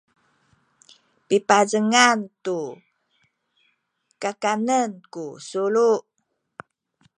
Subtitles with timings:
[1.27, 2.59] pipazengan tu
[4.21, 5.91] kakanen ku sulu